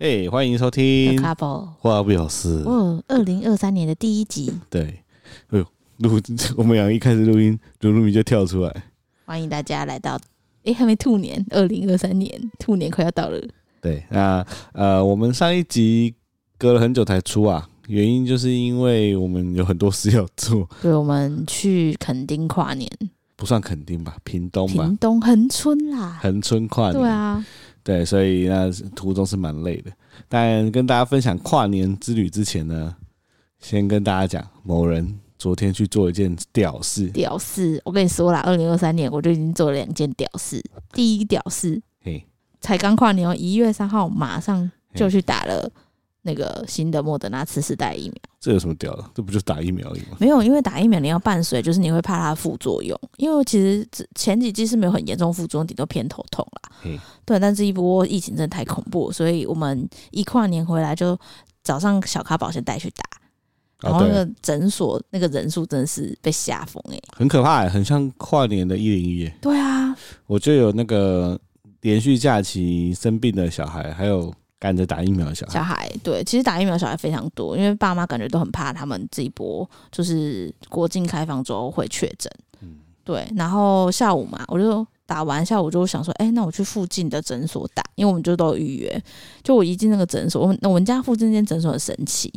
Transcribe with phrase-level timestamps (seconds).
[0.00, 2.62] 哎、欸，欢迎收听 Couple 话不有事。
[2.64, 4.50] 哦，二零二三年的第一集。
[4.70, 5.04] 对，
[5.50, 5.66] 哎呦，
[5.98, 6.18] 录
[6.56, 8.74] 我们俩一开始录音，卢卢米就跳出来。
[9.26, 13.38] 欢迎大家来到，哎、欸，还没兔年，二零二三年兔年快要到了。
[13.82, 14.42] 对，那
[14.72, 16.14] 呃，我们上一集
[16.56, 20.66] 隔了很久才出啊，原因就是因为我们有很多事要做。
[20.80, 22.90] 对，我们去垦丁跨年，
[23.36, 26.94] 不算垦丁吧，屏东吧，屏东恒春啦，恒春跨年。
[26.94, 27.44] 对啊。
[27.82, 29.90] 对，所以那途中是蛮累的。
[30.28, 32.94] 但跟大家分享跨年之旅之前呢，
[33.58, 37.06] 先跟大家讲，某人昨天去做一件屌事。
[37.08, 40.62] 屌事，我跟你说啦，二零二三年我就已经做了两件屌事。
[40.92, 42.24] 第一屌事，嘿，
[42.60, 45.70] 才刚跨年哦，一月三号马上就去打了。
[46.22, 49.04] 那个新的莫德纳次世代疫苗，这有什么屌的？
[49.14, 50.16] 这不就是打疫苗而已吗？
[50.18, 52.98] 没有，因为打疫苗你要伴随，就是你会怕它副作用。
[53.16, 56.70] 因为其实前几季是没有很严重副作用，顶多偏头痛啦。
[57.24, 61.18] 对，但这一波疫情真的太恐怖，所以我们一跨年回来就
[61.62, 63.04] 早上小咖宝先带去打，
[63.80, 69.32] 然后那个诊所那个人数真的是被吓疯哎，很可怕，很像跨年的一零一。
[69.40, 71.40] 对啊，我就有那个
[71.80, 74.30] 连续假期生病的小孩，还有。
[74.60, 82.30] 赶着打疫苗的小孩，小孩对，其实打疫苗的小孩非常多，因为爸妈感觉都很怕他们这一波就是国境开放之后会确诊。
[82.60, 83.26] 嗯，对。
[83.34, 89.02] 然后下午嘛，我就打完下午就想说，哎、欸，那我去附近的诊所打，因为我们就都有预约。
[89.42, 92.30] 就我一进那个诊所，我们我们家附近那间诊所很神奇，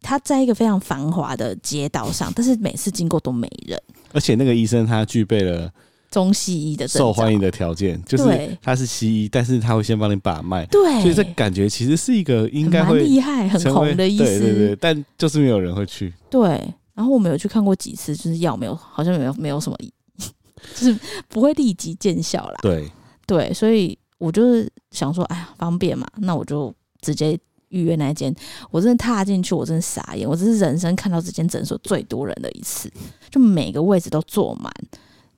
[0.00, 3.78] 它在一个非常繁华的街道上，但是每次经过都没人。
[4.12, 5.70] 而且那个医生他具备了。
[6.10, 16.12] 中西医的受欢迎的条件就是他是西医，但是他会先帮你把脉，对，所以这感觉其实是一个应该会厉害、很红的意思，对对对，但就是没有人会去。
[16.28, 16.50] 对，
[16.94, 19.78] 然后我们有去看过几次，就是药没有，好像没有没有什么，
[20.74, 22.58] 就是不会立即见效啦。
[22.60, 22.90] 对
[23.26, 27.38] 对，所以我就是想说，哎呀，方便嘛，那我就直接
[27.68, 28.34] 预约那间。
[28.72, 32.90] 我真的踏进去，我真的傻眼，我这是人生看到这间诊所最多人的一次，
[33.30, 34.72] 就每个位置都坐满。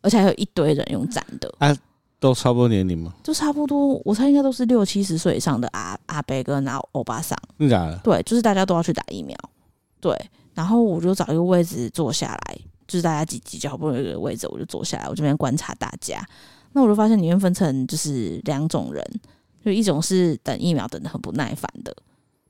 [0.02, 1.74] 而且还有一堆人用站的，啊，
[2.20, 3.14] 都差不多年龄吗？
[3.22, 7.38] 就差不多，我猜应该都是六七十岁以上的阿阿伯跟阿欧巴桑。
[7.58, 7.98] 真的假的？
[8.04, 9.36] 对，就是大家都要去打疫苗。
[10.00, 10.14] 对，
[10.54, 16.24] 然后我就找一个位置坐下来，就是大家挤挤，好不容易有一个位置，我就坐下来，我这边观察大家。
[16.72, 19.04] 那我就发现里面分成就是两种人，
[19.64, 21.94] 就一种是等疫苗等的很不耐烦的。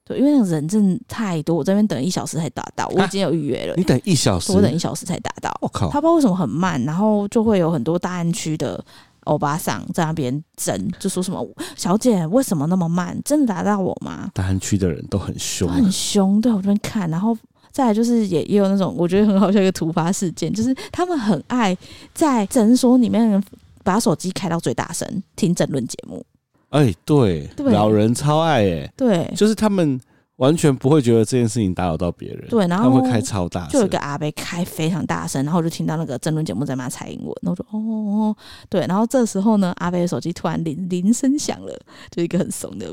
[0.05, 3.75] 对，因为那个人真的太多，我这边等一小时才打到，我已经有预约了。
[3.77, 5.53] 你等一小时，我等一小时才打到。
[5.61, 5.89] 我靠！
[5.91, 8.85] 他不知道为什么很慢，然后就会有很多大安区的
[9.25, 11.47] 欧巴桑在那边争，就说什么
[11.77, 13.17] ：“小姐，为什么那么慢？
[13.25, 16.41] 真的打到我吗？”大安区的人都很凶，很凶。
[16.41, 17.39] 对，我这边看，然后
[17.71, 21.77] 再来就是也也有那种我觉得很好笑一个突发事件，就是他们很爱
[22.13, 23.41] 在诊所里面
[23.85, 26.27] 把手机开到最大声听政论节目。
[26.73, 30.01] 哎、欸，对，对，老人超爱哎，对，就是他们
[30.37, 38.37] 完全不会觉得这件事情打扰到别人，对，然后他们会开超大声，就有一个阿伯开非常大声，然后我就听到那个争论节目在骂蔡英文，然后我说哦，
[38.71, 41.79] 对，然后这时候呢，阿伯的手机突然铃铃声响了，
[42.11, 42.87] 就一个很怂的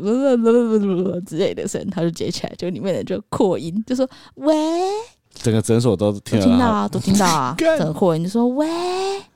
[1.25, 4.53] 之类的声，他就接起来，就里面的就扩音，就说喂，
[5.34, 8.67] 整个诊所都听到，听到啊，都听到啊，整个扩音就说喂，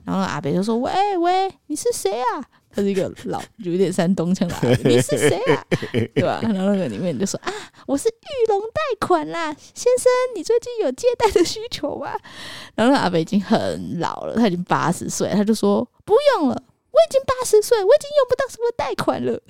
[0.04, 2.44] 然后阿伯就说喂喂，你是谁啊？
[2.76, 4.56] 他是一个老，有点山东腔的。
[4.84, 5.66] 你是谁啊？
[6.16, 6.40] 对吧？
[6.42, 7.54] 然后那个里面就说啊，
[7.86, 12.12] 我是玉龙贷款啦，先生，你最近有借贷的需求吗？
[12.76, 16.64] 然后那阿北已经很老了，他已经八十岁，他就说不用了。
[16.94, 19.42] 我已经八十岁，我已经用不到什么贷款了，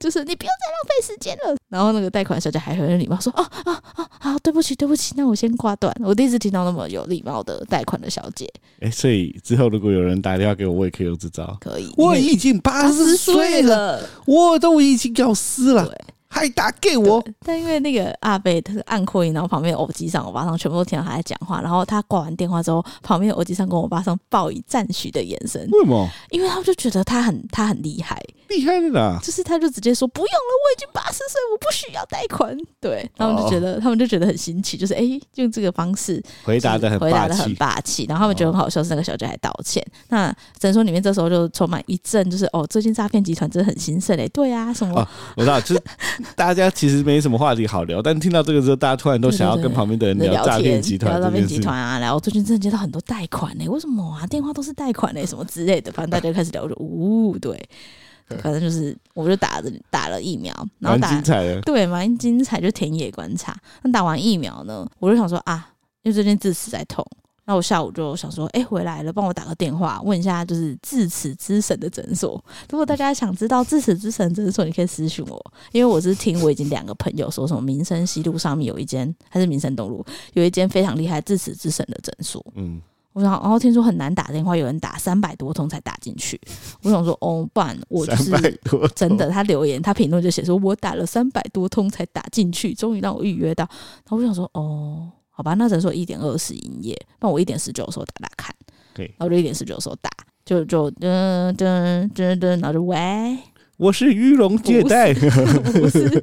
[0.00, 1.56] 就是你不要再浪费时间了。
[1.68, 8.44] 然后那个贷款小姐还很有礼貌说：“哦哦哦，好，对不起，对不起，那我先挂断。”我第一次听到那么有礼貌的贷款的小姐。
[8.80, 11.56] 哎、欸，所以之后如果有人打电话给我，我也可以用这招。
[11.60, 15.96] 可以，我已经八十岁了，我都已经要死了。
[16.32, 25.60] 还打给我，但因为那个阿贝他是按扩音，然后旁边的欧吉桑、欧巴桑全部都听到他在讲话，然后他挂完电话之后，旁边的欧吉桑跟我爸上报以赞许的眼神。
[25.72, 26.08] 为什么？
[26.30, 29.18] 因为他们就觉得他很他很厉害，厉害的啦。
[29.22, 32.56] 就是他就直接说不用了，我已经八十岁，我不需要贷款。
[32.78, 39.82] 对，他们就觉得、哦、他们就觉得很新奇，就是哎、欸，用这个方式回答的很回答的很霸气，然后他们觉得很好笑，是那个小姐还道歉。
[39.82, 44.28] 哦、那诊所里面这时候就充满一阵，就是哦，最近诈骗集团真的很兴盛嘞。
[44.28, 45.00] 对啊，什么？
[45.00, 45.82] 哦、我知道，就是
[46.36, 47.00] 大家其实。
[47.10, 54.26] 没什么话题好聊，但听到这个之后，大家突然都想要跟旁边的人聊诈骗集团、诈骗集团啊，然后最近真的接到很多贷款呢、欸，为什么啊？
[54.26, 57.58] 电话都是贷款呢、欸，什么之类的，反正大家开始聊，着呜，对，
[58.38, 63.56] 反正就是，我就打了打了疫苗，然后打，精彩的，对，蛮精彩，就田野观察。
[63.82, 65.72] 那打完疫苗呢，我就想说啊，
[66.02, 67.04] 因为最近智齿在痛，
[67.44, 72.42] 那我下午就想说，哎、欸，回来了，帮我打个电话，问一下就是智齿之神的诊所。
[72.70, 80.04] 如果大家想知道智齿之神诊所，你可以私讯我，因为我是听我已经两个朋友说，什么民生西路上面有一间，还是民生东路
[80.34, 82.44] 有一间非常厉害智齿之神的诊所。
[82.54, 82.80] 嗯。
[83.12, 86.40] 我想，然后听说很难打电话，有人打三百多通才打进去。
[86.82, 88.30] 我想说，哦，不然我就是
[88.94, 89.28] 真的。
[89.28, 93.68] 他留言，他评论就写说，我打了三百多通才打进去，终于让我预约到。
[94.04, 98.54] 然后我想说，哦，好吧，那只能说一点二十营业，那我一点十九的时候打打看。
[98.94, 100.10] 对，然后就一点十九的时候打，
[100.44, 103.38] 就就噔噔噔噔，然后就喂。
[103.80, 106.22] 我是玉龙借贷，不是，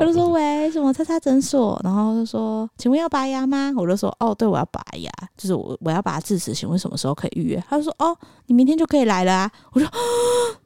[0.08, 3.70] 就说喂，什么叉叉诊所，然后就说，请问要拔牙吗？
[3.76, 7.62] 我就说哦，对，我要拔牙，就是我我要拔智齿，请问什么时候可以预约？
[7.68, 8.16] 他就说哦，
[8.46, 9.50] 你明天就可以来了啊。
[9.74, 9.86] 我说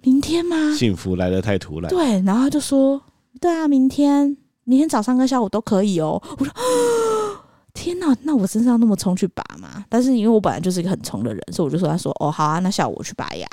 [0.02, 0.72] 明天吗？
[0.78, 1.90] 幸福来的太突然。
[1.90, 3.02] 对，然后他就说
[3.40, 6.22] 对啊，明天明天早上跟下午都可以哦。
[6.38, 6.54] 我说
[7.74, 9.84] 天哪，那我身上那么冲去拔吗？
[9.88, 13.48] 但是因为我本来就是一个很冲的人，所以我就说他说哦好啊，那下午我去拔牙。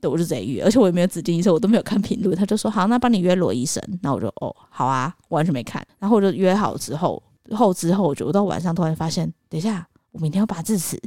[0.00, 2.34] 对，我就直接约，而且我也没有指定医生，我都没有看评论。
[2.36, 3.82] 他就说好，那帮你约罗医生。
[4.02, 5.86] 那我就哦，好啊，完全没看。
[5.98, 11.00] 然后我就约好之后，后之后我就到晚上突然发现，等一下，我明天要拔智齿，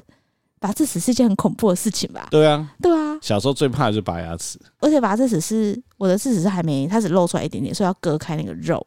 [0.60, 2.28] 拔智齿是一件很恐怖的事情吧？
[2.30, 3.18] 对啊，对啊。
[3.22, 8.86] 小时候最怕的就是拔牙齿，而且拔智齿是我的智齿是还没，它只露出来一点点，所以要割开那个肉。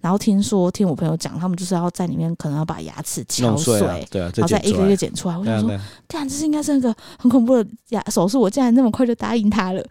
[0.00, 5.36] 然后听说听我朋友讲，他们就是要在里面可能要把牙齿敲碎，啊对啊，然后再一个一个剪出来。
[5.36, 5.70] 我想说，
[6.06, 9.84] 看这是应该是那个很恐怖的牙手术，我竟然那么快就答应他了。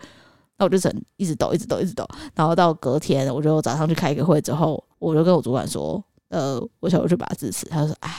[0.58, 7.68] 那我就整一直抖，一直抖，一直抖，然后到隔天，我就早上去开一个会之后，我就跟我主管说，呃，我想我去拔智齿。
[7.70, 8.10] 他就说，啊，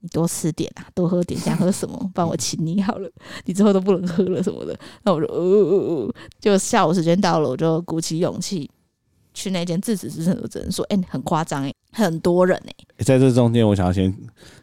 [0.00, 3.10] 你多吃点啊，多喝点，想喝什么，帮我请你好了，
[3.46, 4.78] 你之后都不能喝了什么的。
[5.02, 8.70] 那我就，呃呃呃，就下午时间到了，我就鼓起勇气
[9.38, 10.84] 去那间智齿之神的诊所。
[10.86, 13.04] 哎、欸，很夸张哎，很多人哎、欸。
[13.04, 14.14] 在这中间，我想要先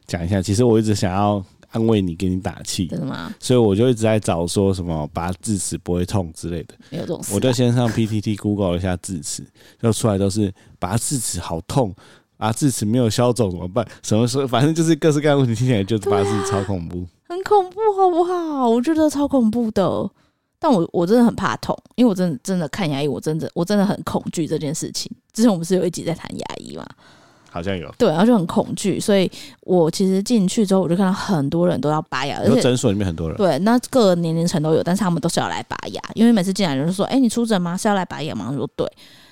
[0.06, 1.44] 讲一下，其实我一直想要。
[1.72, 3.36] 安慰你，给你打气，真的吗？
[3.38, 7.36] 所以我就一直在找说什么拔智齿不会痛之类的，没有这种事啊。
[7.36, 9.46] 我就先上 PTT Google 一下智齿，
[9.82, 11.94] 就出来都是拔智齿好痛，
[12.38, 13.86] 拔智齿没有消肿怎么办？
[14.04, 18.70] 什么时候反正就是各式各样的问题，听起来就是拔智齿超恐怖，很恐怖，好不好？
[18.70, 20.10] 我觉得超恐怖的，
[20.68, 25.12] 但我我真的很怕痛，因为我真的真的看牙医，我真的我真的很恐惧这件事情。
[25.32, 26.84] 之前我们是有一集在谈牙医嘛。
[27.52, 29.32] 好像有对，然后就很恐惧，所以
[29.62, 37.78] 我其实进去之后，我就看到很多人都要拔牙，而且诊所里面很多人对，那各个年龄层都有，但是他们都是要来拔牙，因为每次进来人就说：“哎、欸，你出诊吗？
[37.78, 38.86] 是要来拔牙吗？”我说：“对。”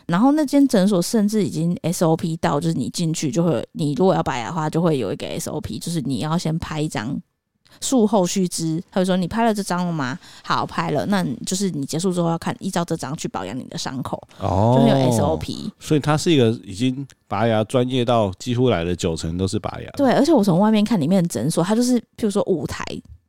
[0.07, 7.19] 然后那间诊所甚至已经 SOP 到，就是你进去就会，你如果要拔牙的话，就会有一个 SOP，就是你要先拍一张。
[7.81, 10.17] 术后须知，他就说你拍了这张了吗？
[10.43, 15.71] 好，拍了，那就是你结束之后要看，依照这张去保养你的伤口，哦，就很有 SOP。
[15.79, 19.89] 所以他是一个已经拔牙专业到几乎来的九成都是拔牙。
[19.97, 22.83] 对，而且我从外面看里面的诊所，他就是譬如说舞台。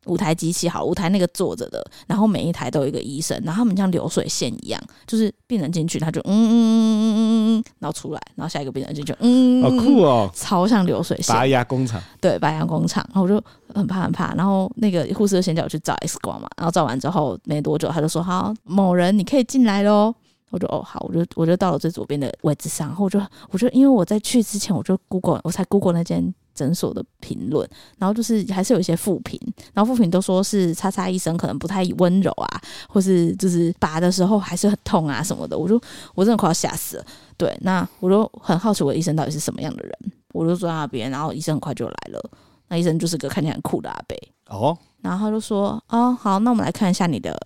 [0.07, 11.35] 舞台机器好，舞台那个坐着的，然后每一台都有一个医生，然后他们像流水线一样，就是病人进去他就嗯嗯嗯嗯嗯嗯，然后出来，然后下一个病人进去嗯，好酷哦，超像流水线。
[11.35, 13.43] 拔牙工厂，对，拔牙工厂，然后我就
[13.75, 20.15] 很怕很怕，然后那个护士就先叫我去照 X 光嘛，然后照完之后没多久他就说好，某人你可以进来喽，
[20.51, 23.21] 我就哦好，我就我就到了最左边的位置上，然后我就
[23.51, 26.35] 我就因为我在去之前我就 Google 我才 Google 那间。
[26.55, 27.69] 诊所的评论，
[27.99, 29.41] 然后就是还是有一些负评，
[29.73, 35.81] 然后负评都说是叉叉医生可能不太温柔啊，或是就是拔的时候还是很痛啊什么的，我就
[36.15, 37.07] 我真的快要吓死了。
[37.37, 39.93] 对，那我就很好奇我的医生到底是什么样的人，
[40.33, 42.31] 我就坐在那边，然后医生很快就来了，
[42.69, 44.17] 那医生就是个看起来很酷的阿伯
[44.49, 47.37] 哦，然后他就说哦好，那我们来看一下你的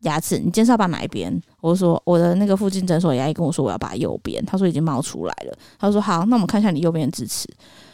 [0.00, 1.40] 牙齿，你今天是要拔哪一边？
[1.60, 7.48] 我就说我的那个附近诊所牙医跟我说我要拔右边，他说已经冒出来了，他说好，那我们看一下你右边的智齿。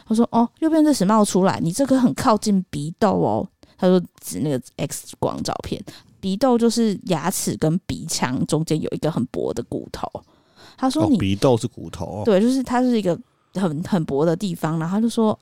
[0.07, 3.47] 他说：“哦，右边这时冒出来，你这个很靠近鼻窦哦。”
[3.77, 5.83] 他说：“指那个 X 光照片，
[6.19, 10.09] 鼻窦就是牙齿跟鼻腔中间有一个很薄的骨头。”
[10.77, 13.19] 他说：“你、哦、鼻窦是骨头、哦？”对，就是它是一个
[13.53, 14.79] 很很薄的地方。
[14.79, 15.37] 然后他就说：“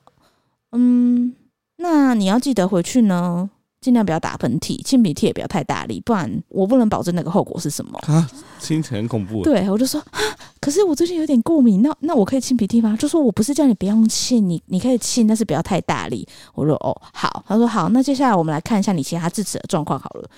[0.72, 1.34] 嗯，
[1.76, 3.48] 那你要记得回去呢。”
[3.80, 7.98] 尽量不要打喷嚏，擤鼻涕也不要太大力，不然我不能保证那个后果是什么。
[8.06, 8.28] 啊，
[8.60, 9.42] 听起来很恐怖。
[9.42, 10.20] 对，我就说啊，
[10.60, 12.96] 可是我最近有点过敏，那那我可以擤鼻涕吗？
[12.98, 16.26] 就说我不是叫你不用擤，你你可以擤，但是不要太大力。
[16.54, 17.44] 我说哦，好。
[17.46, 20.28] 他说好，那接下来我们来看一下你其他智齿的状况好了。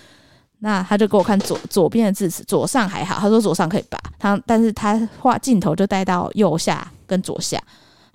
[0.58, 7.62] 那他就给我看左左边的智齿，左上还好，他说左上可以拔，他但是他画镜头就带到右下跟左下。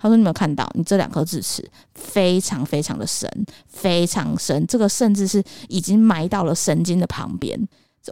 [0.04, 3.26] 他说：“你有没有看到，你这两颗智齿非常非常的深，
[3.66, 7.58] 非常深，这个甚至是已经埋到了神经的旁边。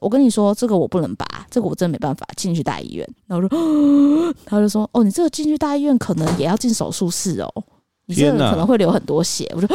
[0.01, 7.65] 我跟你说，这个我不能拔，这个我真的没办法进去大医院。”然后我说：“他就说，哦，你这个进去大医院可能也要进手术室哦，
[8.07, 9.69] 你这个可能会流很多血。”我说：“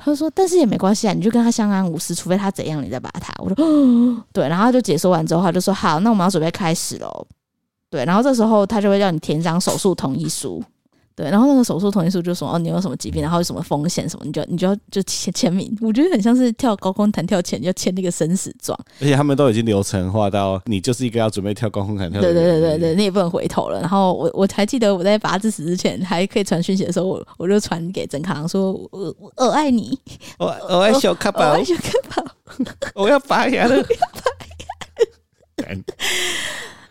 [0.00, 3.32] 他就说，但是也没关系啊，你就跟他相安无事，除非他怎样，你再拔他。
[3.38, 7.24] 我说，哦， 对，然后他就解说完之后，他就说，好，那我们要准备开始喽。
[7.88, 10.60] 对，然后这时候他就会叫你填张手术同意书。
[11.18, 15.76] 对，然后那个手术同意书就说哦，你有什么疾病，然后有什么风险什么，你就你就要就签签名。
[15.80, 18.78] 我觉得很像是跳高空弹跳前要签那个生死状。
[19.00, 22.20] 而且他们都已经流程化到你就是一个要准备跳高空弹跳。
[22.20, 23.80] 对对对对对，你也不能回头了。
[23.80, 29.98] 然后我我还记得我在拔智齿之前还可以传讯息的时候，我我就传给曾康说，我我爱你，
[30.38, 32.24] 我我爱小卡宝，我爱小卡宝，
[32.94, 33.84] 我要拔牙了，我要
[34.14, 34.30] 拔
[35.66, 35.74] 牙。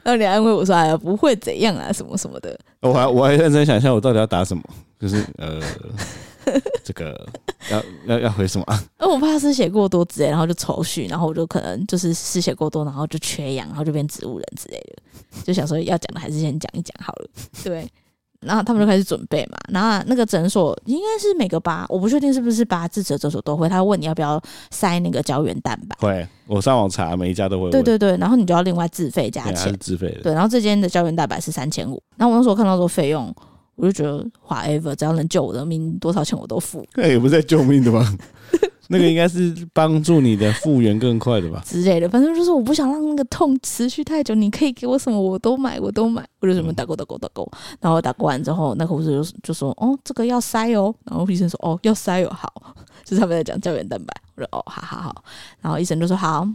[0.07, 4.63] 然后你安慰我说：“哎呀，不会怎样啊，什么什么的。”我还我还认真想一下，我到底要打什么？
[4.97, 5.59] 就是呃，
[6.81, 7.27] 这个
[7.69, 8.81] 要要要回什么啊？
[8.99, 15.43] 呃，我怕失血过多之类，然后就抽搐，然后我就可能就是失血过多，然后就缺氧，然后就变植物人之类的。
[15.43, 17.27] 就想说要讲的还是先讲一讲好了，
[17.65, 17.85] 对。
[18.41, 25.95] 然后他们就开始准备嘛，然后那个诊所应该是每个拔，我不确定是不是拔智齿的诊所都会，他会问你要不要塞那个胶原蛋白。
[25.99, 27.69] 会，我上网查，每一家都会。
[27.71, 29.75] 对对对，然后你就要另外自费加钱。
[29.79, 30.21] 自费的。
[30.21, 33.33] 对，然后这间的胶原蛋白是三千五，然后我那时候看到这个费用，
[33.75, 36.85] 我就觉得 whatever，只要能救我的命，多少钱我都付。
[36.95, 38.15] 那 也不是在救命的吧？
[38.89, 44.33] 那个应该是帮助你的复原更快的吧 之类的，反正就是我不想让那个痛持续太久。
[44.35, 46.25] 你可以给我什么，我都买，我都买。
[46.39, 47.49] 我就什么打勾打勾打勾，
[47.81, 52.53] 然后打勾完之后，那个护士就就说：“哦，这个要塞哦。”然后医生说：“哦，要塞哦，好。
[53.03, 54.13] ”就是他们在讲胶原蛋白。
[54.35, 55.23] 我说：“哦，好好好。”
[55.61, 56.47] 然后医生就说：“好。”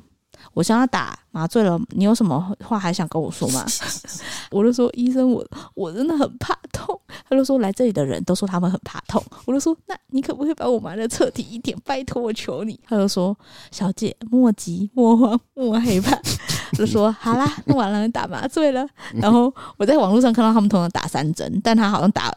[0.54, 3.64] 我想要打麻醉了，你有什么话还想跟我说吗？
[4.50, 6.98] 我就说，医生，我我真的很怕痛。
[7.28, 9.22] 他就说，来这里的人都说他们很怕痛。
[9.46, 11.76] 我就说，那你可不可以把我麻的彻底一点？
[11.84, 12.78] 拜托，我求你。
[12.86, 13.36] 他就说，
[13.70, 16.18] 小姐莫急莫慌莫害怕。
[16.76, 18.86] 就说好啦，弄完了打麻醉了。
[19.14, 22.34] 然后我在网络上看到他们通常打三针，但他好像打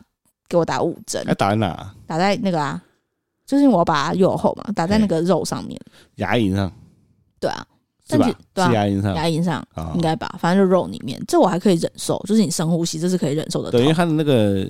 [0.48, 1.24] 给我打五针。
[1.28, 1.94] 要打在哪？
[2.06, 2.82] 打在那个啊，
[3.46, 5.80] 就是我要把它右后嘛，打在那个肉上面，
[6.16, 6.72] 牙龈上。
[7.40, 7.66] 对啊。
[8.08, 8.32] 是吧？
[8.54, 13.72] 对啊，牙龈上，牙龈上应该吧，反正就肉里面，这我还可以忍受，就是你深呼吸，这是可以忍受的。
[13.72, 14.68] 对，因为它的那个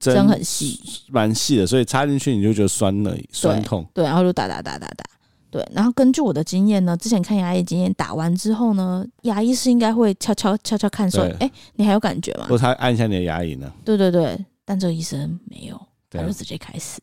[0.00, 3.86] 针很细，蛮细的，所以插进去你就觉得酸了，酸痛。
[3.94, 5.04] 对，然后就打打打打打。
[5.48, 12.46] 对，然后根据我的经验呢，之前看牙医经验，打完之后呢，牙医是应该会悄悄悄悄看说，哎，你还有感觉吗？
[12.48, 13.70] 或者他按一下你的牙龈呢？
[13.84, 17.00] 对对对，但这个医生没有，他就直接开始。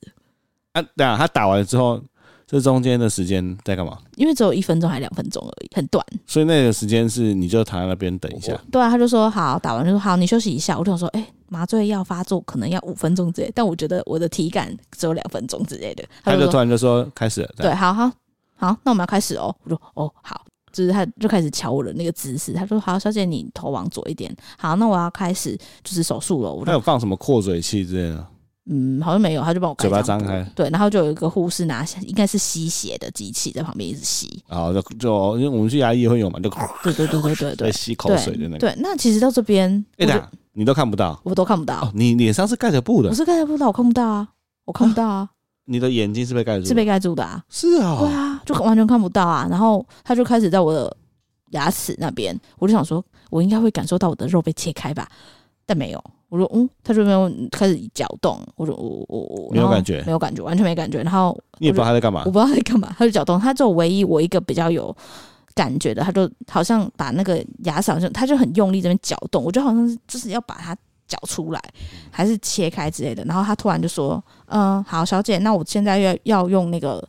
[0.74, 2.02] 啊，对啊，他打完之后。
[2.52, 3.96] 这中间的时间在干嘛？
[4.16, 6.04] 因为只有一分钟还两分钟而已，很短。
[6.26, 8.60] 所以那个时间是你就躺在那边等一下。
[8.72, 10.76] 对啊，他就说好，打完就说好，你休息一下。
[10.76, 16.04] 我就想说，哎、欸，麻醉药发作可能要五分钟之类，但我觉得我的体感只有两分钟之类的。
[16.24, 17.54] 他就，突然就说开始了。
[17.58, 18.12] 对，好好
[18.56, 19.56] 好，那我们要开始哦。
[19.64, 22.54] 我说哦好，就是他就开始瞧我的那个姿势。
[22.54, 24.36] 他说好，小姐你头往左一点。
[24.58, 26.52] 好，那我要开始就是手术了。
[26.52, 28.26] 我他有放什么扩嘴器之类的？
[28.72, 36.50] 嗯，好像没有，他就帮我嘴巴张开，对，然后就有一个护士拿应该是吸血的机器在旁边一直吸，然后就就因为我们去牙医也会有嘛，就
[36.84, 38.58] 对对对对对对， 吸口水的那个。
[38.60, 41.82] 对，那其实到这边，哎呀，你都看不到，我都看不到。
[41.82, 44.28] 哦，你脸上是盖着布的，我是盖着布的，我看不到啊，
[44.66, 45.28] 我看不到啊。
[45.66, 47.44] 你的眼睛是被盖住，是被盖住的啊。
[47.50, 49.48] 是啊，对啊，就完全看不到啊。
[49.50, 50.96] 然后他就开始在我的
[51.52, 55.10] 牙齿那边，我就想说，我应该会感受到我的肉被切开吧，
[55.66, 56.04] 但没有。
[56.30, 58.40] 我说嗯，他就没有开始搅动。
[58.56, 61.02] 我说我我我没有感觉，没有感觉，完全没感觉。
[61.02, 63.40] 然后你也不知道他在干嘛，我不知道他在干嘛，他就搅动。
[63.40, 64.96] 他就唯一我一个比较有
[65.56, 71.60] 感觉的，他就好像把那个牙齿，好像他就很用力这边搅动，我觉得好像是就是要把它搅出来，
[72.12, 73.24] 还是切开之类的。
[73.26, 77.00] 然后他突然就说：“嗯，好，小姐，那我现在要要用那个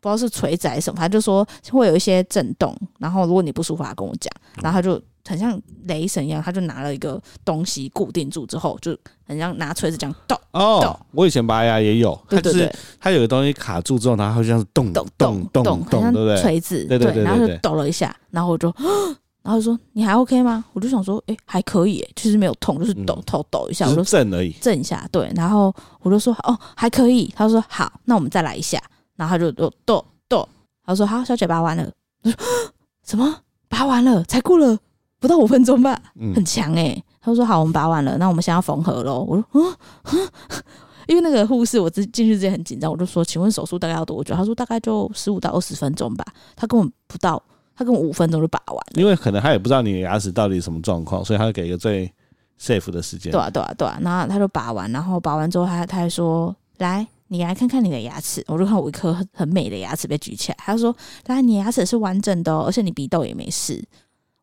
[0.00, 2.74] 不知道是锤子还是什么，他就说会有一些震动。
[2.98, 4.32] 然后如果你不舒服，他跟我讲。
[4.62, 4.98] 然后他就。”
[5.28, 10.34] 很像雷神一样，他就拿了一个东西固定住之后，就很像拿锤子这样抖。
[10.52, 16.40] 哦，我以前拔牙也有，它就是它有个东西卡住之后，然后就像是咚咚咚咚咚，对不对？
[16.40, 18.74] 锤子，对对对，然后就抖了一下，然后我就，
[19.44, 20.64] 然后就说你还 OK 吗？
[20.72, 25.30] 我就想说，哎，还可以，其实没有痛，就是抖头抖一下，我说震而已，震一下，对。
[25.36, 27.32] 然后我就说，哦，还可以。
[27.36, 28.82] 他说好，那我们再来一下。
[29.16, 30.48] 然后他就抖抖抖，
[30.86, 31.90] 他说好，小姐拔完了。
[32.22, 32.38] 我说
[33.04, 33.42] 什么？
[33.68, 34.24] 拔完了？
[34.24, 34.78] 才过了？
[35.20, 36.00] 不到五分钟吧，
[36.34, 37.04] 很强哎、欸。
[37.20, 40.28] 他说：“好，我们拔完了，那我们先要缝合喽。”我说：“嗯，
[41.08, 46.24] 因为那个护士，我进进去之前很紧张，我就说：‘请问手术大概要多久？’他说：‘大概就十五到二十分钟吧。’
[46.56, 47.42] 他根本不到，
[47.76, 48.92] 他跟我五分钟就拔完了。
[48.94, 52.10] 因为可能他也不知道你的牙齿到底什么状况，所以他就给一个最
[52.58, 53.30] safe 的时间。
[53.30, 53.98] 对啊，对啊，对啊。
[54.00, 60.58] 然后他就拔完，然后拔完之后他，他他还说：‘来，你来看看你的牙齿。’我就看我一颗很很美的牙齿被举起来。
[60.60, 60.96] 他就说
[61.26, 63.84] ：‘来，你牙齿是完整的哦，而且你鼻窦也没事。’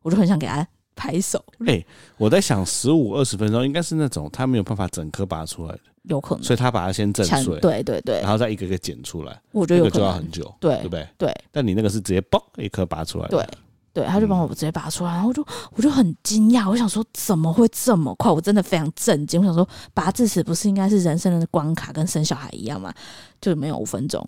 [0.06, 1.44] 我就很想给他拍手。
[1.66, 1.86] 哎、欸，
[2.16, 5.80] 我在想，十五二十分钟应该是那种他没有办法整颗拔出来的。
[6.04, 11.08] 有可能，所以他把它先震碎，对对对，然后再一个个剪出来，我觉得有可能就要很久，对对不对？
[11.18, 13.44] 对，但你那个是直接嘣一颗拔出来，对
[13.92, 18.30] 对，他就帮我直接拔出来，然后我就我就很惊讶，我想说怎么会这么快？
[18.30, 22.94] 我真的非常震惊，我想说拔智齿不是应该是人生的关卡，跟生小孩一样吗？
[23.40, 24.24] 就没有五分钟。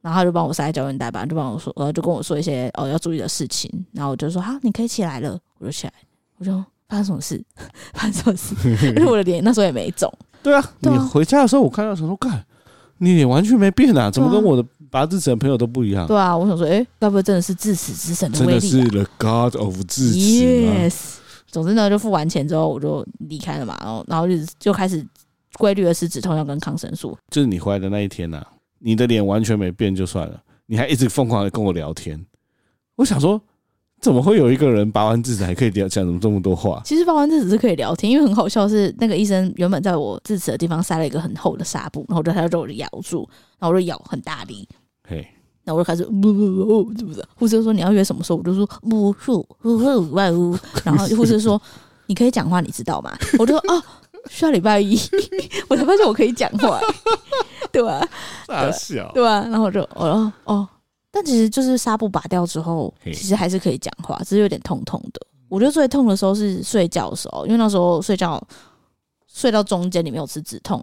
[0.00, 3.70] 然后他就帮我塞胶原蛋白，就帮我说，呃，就跟我说一些哦要注意的事情。
[3.92, 5.38] 然后我就说好，你可以起来了。
[5.58, 5.92] 我就起来，
[6.38, 6.52] 我就
[6.88, 7.42] 发生什么事？
[7.94, 8.54] 发生什么事？
[8.96, 10.12] 因为 我的脸那时候也没肿。
[10.42, 12.44] 对啊，对啊，你回家的时候我看到时候，看
[12.98, 16.06] 你脸完全没变啊，怎么跟我的拔智齿的朋友都不一样？
[16.06, 18.60] 对啊，我想说，哎，该不会真的是智齿之神的威力，啊？
[18.60, 20.18] 真的是 The God of 智齿。
[20.18, 20.94] Yes。
[21.50, 23.76] 总之呢，就付完钱之后，我就离开了嘛。
[23.80, 25.04] 然后，然后就就开始
[25.58, 27.16] 规律的吃止痛药跟抗生素。
[27.30, 28.46] 就是你回来的那一天呐，啊。
[28.78, 32.24] 你的脸完全没变就算了，你还一直疯狂的跟我聊天。
[32.96, 33.40] 我想说，
[34.00, 36.80] 怎么会有一个人拔完智齿还可以聊讲怎么这么多话？
[36.84, 44.68] 其实拔完智齿是可以聊天，因为很好笑是那个医生原本在我智齿的地方塞了一个很厚的纱布，然后就他就我就咬住，然后我就咬很大力，
[45.08, 45.16] 嘿，
[45.64, 47.24] 然后我就开始呜呜呜，是不是？
[47.34, 48.38] 护士说你要约什么时候？
[48.38, 51.60] 我就说呜呜呜呜外呜，然后护士说
[52.06, 53.16] 你可以讲话，你知道吗？
[53.38, 53.82] 我就说哦。
[54.28, 54.98] 需要礼拜一，
[55.70, 56.78] 我才发现我可以讲话，
[57.72, 58.00] 对吧？
[58.46, 59.40] 大小对吧？
[59.48, 60.68] 然后我就哦哦，
[61.10, 65.20] 但其实就是纱布拔掉之后，其实还是可以讲话，只是有点痛痛的。
[65.48, 68.42] 我觉得最痛的时候是睡觉的时候，因为那时候睡觉
[69.26, 70.82] 睡到中间，你没有吃止痛，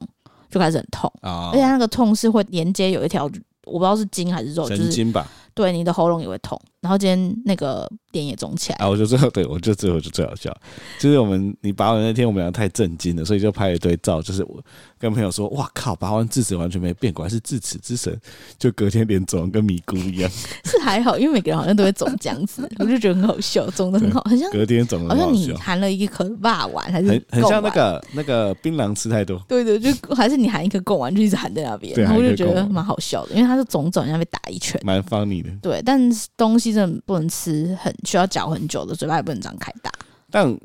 [0.49, 3.25] 就开始很痛啊，而且那个痛是会连接有一条，
[3.65, 5.27] 我不知道是筋还是肉，神经吧？
[5.55, 6.59] 对，你的喉咙也会痛。
[6.81, 8.87] 然后今天那个脸也肿起来啊！
[8.87, 10.55] 我就最后对我就最后就最好笑，
[10.99, 14.21] 就是我们你拔完那天，我们俩太震惊了，所以就拍了一堆照。
[14.21, 14.63] 就是我
[14.99, 18.15] 跟朋友说：“哇靠，拔完智齿完全没变，果然是智齿之神。”
[18.59, 20.29] 就隔天脸肿跟米糊一样。
[20.65, 29.43] 是还好，因为每个人好像都会肿这样子，我就觉得很好笑，肿的很好，很像隔天肿，好像你含了一颗霸丸，还是很很像那个那个槟榔吃太多。
[29.47, 35.51] 对对，就还是你含一颗贡丸，就一直含在那边，然后我就觉得蛮好笑的，因为它是肿肿，像被打一拳，蛮 funny 的。
[35.61, 35.99] 对，但
[36.35, 37.75] 东西真的不能吃。
[37.81, 39.91] 很需要嚼很久的，嘴巴也不能张开大。
[40.29, 40.57] 但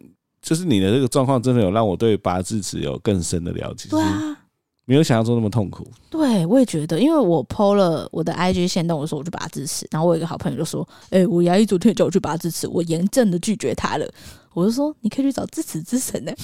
[0.43, 3.89] 就是你的这个状况，真的有让我对拔智齿有更深的了解。
[3.91, 4.40] 对啊，
[4.91, 5.87] 没有想象中那么痛苦。
[6.11, 14.13] 对，我也觉得，因为我 PO 了我的 IG 线动，我说我去拔智齿，然后我有一个好朋友就说：“哎、欸，我牙医昨天叫我去拔智齿，我严正的拒绝他了。”
[14.53, 16.33] 我就说：“你可以去找智齿之神呢。”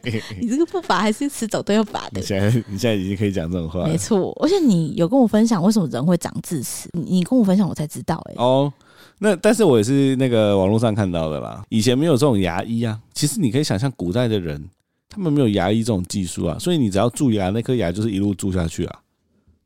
[0.40, 2.20] 你这个不拔还是迟早都要拔的。
[2.20, 4.34] 你现在你现在已经可以讲这种话，没错。
[4.40, 8.32] 而且你有跟我分享为什么人会长智齿，你跟我分享我才知道、欸。
[8.32, 8.72] 哎，哦。
[9.22, 11.62] 那但是我也是那个网络上看到的啦。
[11.68, 12.98] 以前没有这种牙医啊。
[13.12, 14.66] 其实你可以想象，古代的人
[15.10, 19.00] 他们没有牙医这种技术啊，所以你只要蛀牙，那颗牙就是一路蛀下去啊，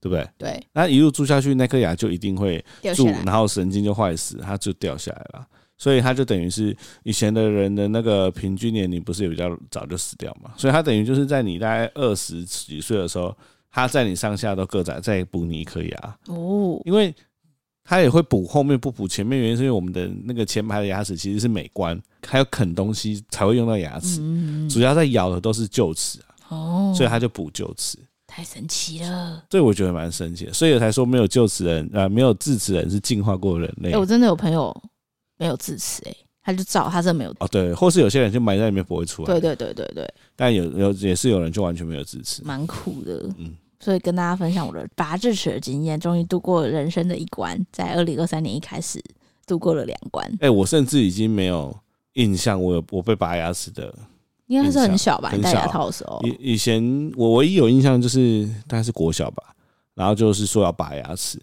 [0.00, 0.28] 对不对？
[0.38, 0.66] 对。
[0.72, 5.46] 那一路蛀下去，那颗牙就一定会蛀，然后神经就坏死，它就掉下来了。
[5.76, 10.50] 所以它就等于是以前的人的那个平均年龄不是也比较早就死掉嘛？
[10.56, 13.36] 所以它等于就是在你大概二十几岁的时候，
[13.70, 17.14] 它在你上下都各在再补你一颗牙哦，因为。
[17.84, 24.20] 他也会补后面不补前面，原因是因为我们的那个前排的牙齿其实是美观，还有啃东西才会用到牙齿，
[24.68, 33.92] 主要在咬的都是臼齿啊，哦，所以他就补臼齿，太神奇了，所以我觉得蛮神奇的，所以我才说没有臼齿人啊，没有智齿人是进化过人类。
[33.92, 34.74] 哎，我真的有朋友
[35.36, 43.54] 没有智齿，哎，他就照他真的没有哦，对，或是有些人就埋在里面不会出来，对对对对对，但有有也是有人就完全没有智齿，蛮苦的，嗯。
[43.84, 48.98] 所以跟大家分享我的拔智齿的经验，终于度过了人生的一关，在二零二三年一开始
[49.46, 50.26] 度过了两关。
[50.36, 51.76] 哎、欸，我甚至已经没有
[52.14, 53.94] 印象，我有我被拔牙齿的，
[54.46, 55.30] 应该是很小吧？
[55.42, 59.54] 戴牙套的时候，以以前我唯一有印象就是大概是国小吧，
[59.94, 61.38] 然后就是说要拔牙齿，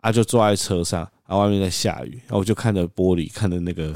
[0.00, 3.92] 啊，就坐在车上，然后外面在下雨，然后我就看着玻璃，看着那个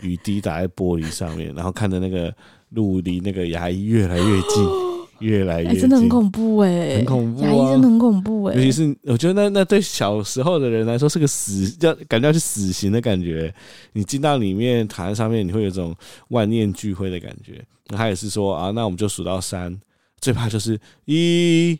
[0.00, 2.34] 雨滴打在玻璃上面，然后看着那个
[2.70, 4.91] 路离那个牙医越来越近。
[5.22, 8.58] 越来越、欸、真的很恐怖哎、欸，很恐怖、啊，牙医真的很恐怖哎、欸。
[8.58, 13.54] 尤其是我觉得那那对小时候的人来说是个死，要感觉要去死刑的感觉。
[13.92, 15.94] 你进到里面躺在上面，你会有一种
[16.28, 17.64] 万念俱灰的感觉。
[17.88, 19.80] 那他也是说啊，那我们就数到三，
[20.20, 21.78] 最怕就是一、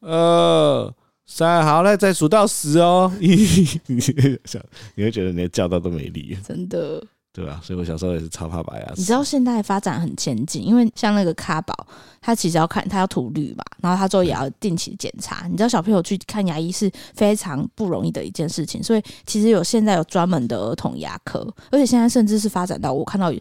[0.00, 0.94] 二、
[1.26, 3.12] 三，好嘞，再数到十哦。
[3.20, 3.26] 一，
[4.94, 7.02] 你会觉得你的叫到都没力，真的。
[7.34, 8.92] 对啊，所以我小时候也是超怕拔牙齿。
[8.96, 11.74] 你知道现在发展很前进，因为像那个卡宝，
[12.20, 15.48] 他其实要看他要涂绿嘛，然后他之后也要定期检查。
[15.48, 21.40] 你知道小朋友去看牙医是非常不容易的一件事情，所以其实有现在有专门的儿童牙科，
[21.72, 23.32] 而且现在甚至是发展到我看到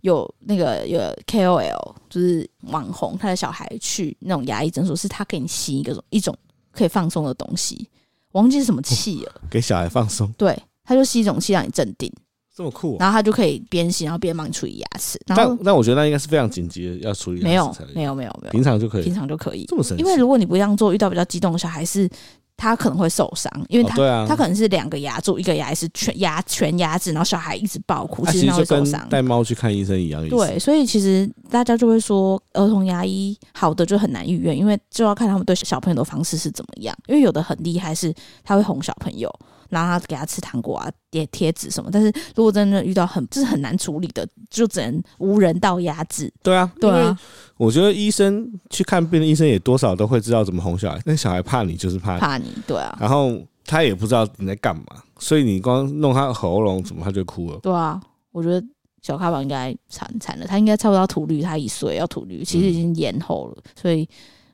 [0.00, 6.34] 有，那个有 KOL 就是网红，他的小孩去那种牙医诊所，是他给你吸一个一种
[6.72, 7.90] 可以放松的东西，
[8.32, 10.32] 我忘记是什么气了，给小孩放松。
[10.38, 12.10] 对，他就吸一种气让你镇定。
[12.54, 15.18] 这么酷，然后他就可以边洗，然后边帮你处理牙齿。
[15.26, 19.64] 但但我觉得那应该是非常紧急的，要处理牙齿没有没有没有没有，平常就可以，平常就可以。
[19.66, 20.02] 这么神奇？
[20.02, 22.08] 因为如果你不这样做，遇到比较激动的小孩是。
[22.56, 29.04] 他可能会受伤，因为他、哦啊、他可能是两个牙柱，一个牙是全牙全牙齿，然后小孩一直爆哭，其实他会受伤。
[29.08, 30.26] 带猫去看医生一样。
[30.28, 36.96] 对，所以其实大家就会说，儿童牙医好的就很难预约，因为就要看他们对小朋友的方式是怎么样。
[37.08, 38.14] 因为有的很厉害，是
[38.44, 39.28] 他会哄小朋友。
[39.74, 41.90] 然后他给他吃糖果啊，贴贴纸什么。
[41.92, 46.32] 但是如果真的遇到很就是很难处理的，就只能无人道压制。
[46.42, 47.18] 对啊，对啊。
[47.56, 51.00] 我觉得医生去看病的医生也多少都会知道怎么哄小孩。
[51.04, 52.96] 那小孩怕你就是怕你怕你，对啊。
[53.00, 54.84] 然后他也不知道你在干嘛，
[55.18, 57.58] 所以你光弄他喉咙，怎么他就哭了。
[57.60, 58.00] 对啊，
[58.32, 58.66] 我觉得
[59.02, 64.08] 小咖宝应该惨惨了，他应该差不多要吐绿，他一岁要吐绿，其实已经延后了，嗯、所以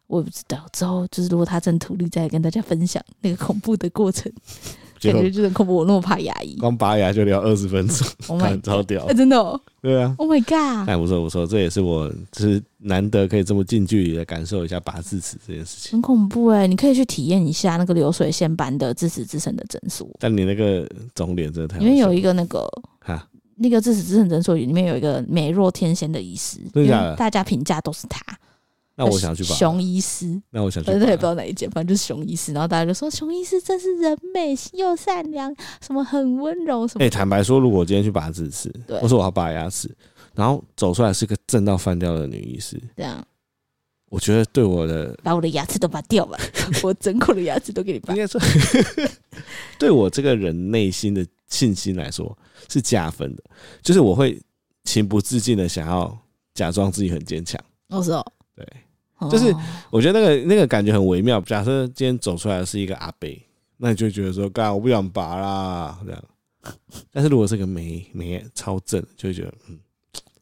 [0.07, 4.31] 我也不知道之后就是如果他真吐绿，再跟大家分享那个恐怖的过程。
[5.01, 28.21] 感觉就很恐怖，我那么怕牙医，光拔牙就聊二十分钟，看 超屌，真的，哦，对啊，Oh my god，哎，不错不错，这也是我就是难得可以这么近距离的感受一下拔智齿这件事情，很恐怖哎，你可以去体验一下那个流水线般的智齿之神的诊所，但你那个肿脸真的太，因为有一个那个哈，那个智齿之神诊所里面有一个美若天仙的医师，因为大家评价都是他。
[28.97, 32.53] 那我想去拔熊医师，那我想去，反正也不知道哪一间，反正就是熊医师。
[32.53, 37.03] 然后大家就说熊医师真是人美又善良，什么很温柔什么。
[37.03, 39.91] 哎、欸，坦白说，如果我今天去拔智齿，我说我要拔牙齿，
[40.35, 43.25] 然后走出来是个正到翻掉的女医师，这样，
[44.11, 46.39] 我觉得对我的把我的牙齿都拔掉吧，
[46.83, 48.13] 我整口的牙齿都给你拔。
[48.13, 48.39] 应该说，
[49.79, 52.37] 对我这个人内心的信心来说
[52.69, 53.43] 是加分的，
[53.83, 54.39] 就是我会
[54.85, 56.19] 情不自禁的想要
[56.53, 57.59] 假装自己很坚强。
[57.89, 58.25] 我，是哦，
[58.65, 59.31] 对。
[59.31, 59.55] 就是
[59.91, 61.39] 我觉得那个那个感觉很微妙。
[61.43, 63.39] 假设今天走出来的是一个阿贝，
[63.77, 66.25] 那你就觉得说，干我不想拔啦这样。
[67.13, 69.79] 但是如果是个美美超正，就会觉得嗯，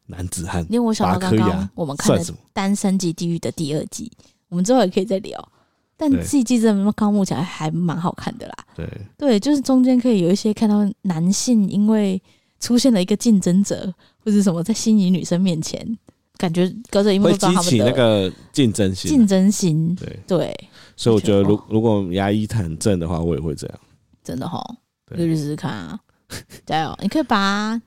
[0.06, 0.64] 男子汉。
[0.70, 4.12] 因为我想到刚刚我们看的《单身级地狱》的第二季，
[4.48, 5.52] 我们之后也可以再聊。
[5.96, 8.54] 但这一季这么高目前还蛮好看的啦。
[8.76, 12.22] 对对，就是中间可以有一些看到男性因为
[12.60, 13.92] 出现了一个竞争者
[14.24, 15.98] 或者什么在心仪女生面前。
[16.38, 23.78] 感觉隔着萤幕会激起那个竞争心，竞争心，对对，所以我觉得，如如果牙医很正的话，我也会这样。
[24.22, 24.62] 真的哈，
[25.04, 25.98] 可以去试试看啊！
[26.64, 27.80] 加油，你可以拔。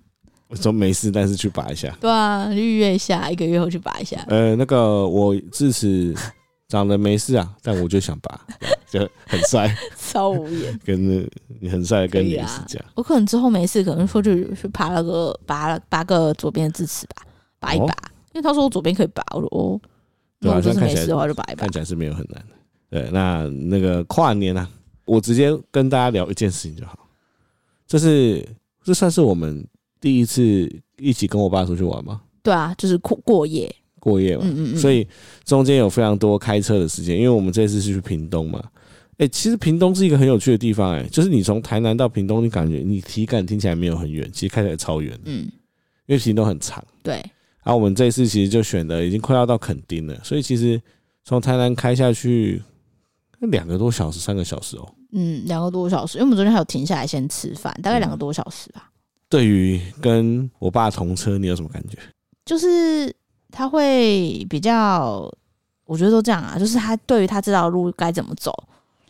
[0.48, 1.96] 我说没事，但是去拔一下。
[2.02, 4.22] 对啊，预约一下，一个月后去拔一下。
[4.28, 6.14] 呃，那个我智齿
[6.68, 8.42] 长得没事啊，但我就想拔，
[8.92, 10.78] 就很帅，超无言。
[10.84, 11.26] 跟那
[11.62, 12.86] 你很帅，跟你是这样。
[12.96, 17.24] 我可能之后没事，可能说去去拔了个拔了拔个左边的智齿吧，
[17.60, 17.96] 拔一拔。
[18.34, 19.82] 因为他说我左边可以拔，我说哦，
[20.40, 22.56] 对啊，就是没事的话就拔一拔，看起来是没有很难的。
[22.90, 24.70] 对，那那个跨年啊，
[25.06, 26.98] 我直接跟大家聊一件事情就好。
[27.88, 28.46] 这是
[28.84, 29.66] 这算是我们
[30.00, 32.22] 第一次一起跟我爸出去玩吗？
[32.42, 34.44] 对啊，就是过过夜，过夜嘛。
[34.46, 34.78] 嗯嗯嗯。
[34.78, 35.08] 所以
[35.44, 38.64] 中间有非常多开车的时间，因为我们这次是去屏东嘛。
[39.18, 45.18] 哎，其实屏东是一个很有趣的地方，哎，就是你从台南到屏东，你感觉你体感听起来没有很远，其实开起来超远。
[45.26, 45.44] 嗯，
[46.08, 46.84] 因为屏东很长。
[47.04, 47.24] 对。
[47.64, 50.82] 然后我们这一次其实就选的已经快要到垦丁了，所以其实
[51.24, 52.62] 从台南开下去
[53.40, 54.94] 两个多小时、三个小时哦。
[55.14, 58.90] 嗯，两个多小时，因为我们昨天还有停下来先吃饭，大概两个多小时吧。
[59.28, 61.98] 对于跟我爸同车，你有什么感觉？
[62.46, 63.14] 就是
[63.52, 65.32] 他会比较，
[65.86, 68.52] 我觉得都这样啊，就是他对于他知道路该怎么走，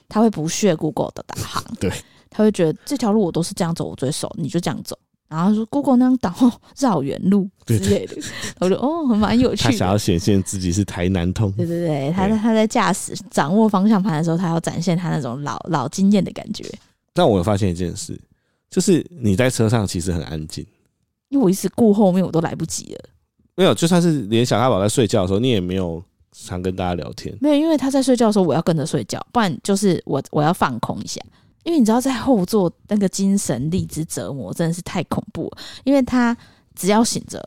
[0.09, 1.63] 他会不屑 Google 的导航。
[1.79, 1.91] 对，
[2.29, 4.97] 他会觉得这条路我都是这样走，我最熟，你就这样走。
[5.31, 6.33] 然后说 Google 那样导
[6.77, 8.17] 绕远路之类的，
[8.59, 9.71] 我说哦，蛮有趣的。
[9.71, 11.49] 他想要显现自己是台南通。
[11.53, 16.65] 对对对，他在他在驾驶掌握方向盘的时候，他要展现他那种老老经验的感觉。
[17.13, 18.19] 但我有发现一件事，
[18.69, 20.65] 就是你在车上其实很安静，
[21.29, 23.09] 因为我一直顾后面，我都来不及了。
[23.55, 27.33] 没有，就算是连小咖宝在睡觉的时候，你也没有常跟大家聊天。
[27.39, 31.21] 没有，因为他在睡觉的时候，我要跟着睡觉，不然就是我我要放空一下。
[31.63, 35.57] 因为你知道，在后座那个精神力之折磨真的是太恐怖了。
[35.83, 36.35] 因为他
[36.75, 37.41] 只要醒着，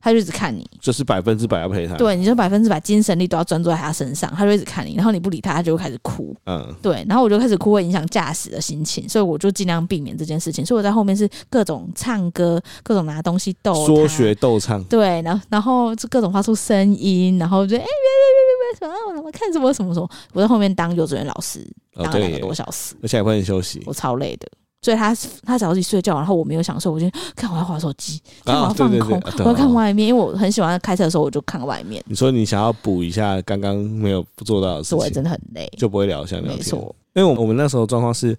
[0.00, 1.94] 他就一直看你，就是百分之百要陪他。
[1.96, 4.94] 对，你就百分之百精神力都要专注在他身上，他就一直看你。
[4.94, 6.34] 然后你不理他，他就会开始哭。
[6.46, 7.04] 嗯，对。
[7.08, 10.64] 然后我就开始哭，会影响驾驶的心情，所以我就尽量避免这件事情。
[10.64, 14.82] 所以我在后面是各种唱歌，各种拿东西逗，说学逗唱。
[14.84, 20.08] 对，然后然后就各种发出声音，然后就哎别别别别别什么什么看什么什么什么。
[20.32, 21.66] 我在后面当幼稚园老师。
[21.92, 24.48] 当了两个多小时，而且还不能休息，我超累的。
[24.82, 25.14] 所以他
[25.44, 32.02] 他早自己睡觉，然后我没有享受，我就看我要滑手机，看我要放空，我要看外面，因为我很喜欢开车的时候，我就看外面。
[32.06, 36.56] 你说你想要补一下刚刚没有做到的事情，我真的很累，就不会聊像聊天。
[36.56, 38.36] 没错，因为我们我们那时候状况是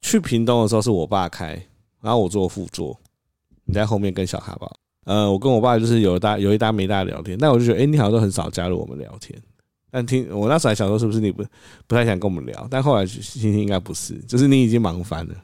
[0.00, 1.60] 去屏东的时候是我爸开，
[2.00, 2.96] 然后我坐副座，
[3.64, 4.72] 你在后面跟小哈宝。
[5.06, 9.36] 呃，我跟我爸就是有一搭有一搭没搭聊天，但我就觉得，哎、欸，你好像都很少加入我们聊天。
[9.90, 11.44] 但听我那时候还想说，是不是你不
[11.86, 12.66] 不太想跟我们聊？
[12.70, 15.34] 但后来心情应该不是，就是你已经忙翻了。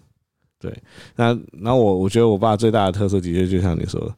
[0.60, 0.70] 对，
[1.16, 4.14] 那然后我我觉得我爸最大的特色，的确就像你说，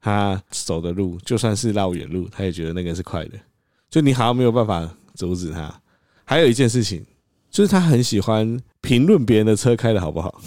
[0.00, 3.32] 他走的路就算是绕远路，他也觉得那个是快的。
[3.90, 5.68] 就你好像没有办法阻止他。
[6.24, 7.04] 还有一件事情，
[7.50, 10.40] 就是他很喜欢评论别人的车开的好不好。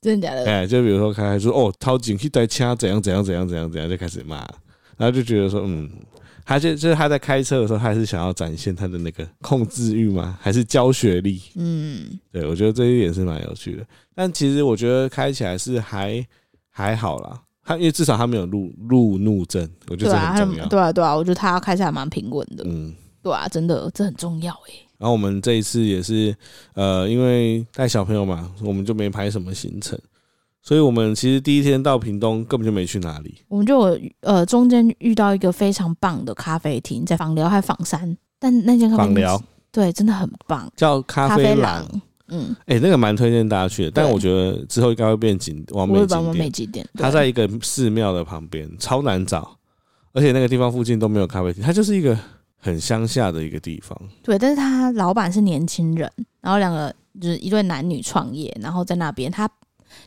[0.00, 0.46] 真的假的？
[0.46, 4.38] 哎，就比如说开开说哦，超警惕带掐怎样怎样怎样怎样怎样，就开始骂，
[4.96, 5.90] 然后就觉得说，嗯，
[6.50, 10.36] 他就就是他在开车的时候，他还是想要展现他的那个控制欲吗？
[10.42, 11.40] 还是教学力？
[11.54, 13.86] 嗯，对，我觉得这一点是蛮有趣的。
[14.16, 16.26] 但其实我觉得开起来是还
[16.68, 20.66] 还好啦，他因为至少他没有路路怒症，我觉得这很重要。
[20.66, 22.64] 对啊，对啊，我觉得他开起来蛮平稳的。
[22.66, 24.74] 嗯，对啊，真的这很重要哎。
[24.98, 26.34] 然后我们这一次也是，
[26.74, 29.96] 呃，因为带小朋友嘛，我们就没排什么行程，
[30.70, 33.34] 所以我们其实第一天到屏东根本就没去哪里。
[33.48, 41.84] 我们就呃中间遇到一个非常棒的咖啡厅，在访寮还访山，但那间咖啡厅枋寮对真的很棒，叫咖啡廊。
[42.28, 46.86] 嗯，哎、欸，那个蛮推荐大家去的，但我觉得之后应该会变景完美景点。
[46.94, 49.56] 它在一个寺庙的旁边，超难找，
[50.12, 52.16] 而且那个地方附近都没有咖啡厅，它就是一个。
[52.62, 59.48] 很乡下的一个地方，对，但是他老板是年轻人，然后两个就是一对男女创业，然后在那边，它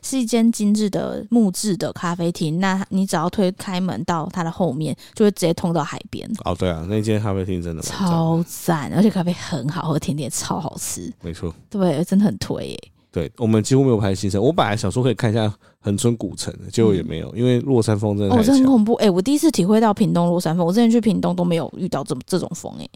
[0.02, 2.60] 是一间精致的木质的咖啡厅。
[2.60, 6.30] 那你只要推开门到它的后面，就会直接通到海边。
[6.44, 11.12] 哦，对啊，那间咖啡厅真的超赞，而且咖啡很好喝，甜点超好吃。
[11.22, 12.78] 没错，对，真的很推耶。
[13.12, 14.42] 对，我们几乎没有拍行程。
[14.42, 18.94] 我本来想说可以看一下恒春古城，结果也没有，因为落山风真的哦，这很恐怖。
[18.94, 22.74] 哎、欸，我第一次体会到屏东落山风，我之前去屏东都没有遇到这这种风。
[22.80, 22.88] 哎，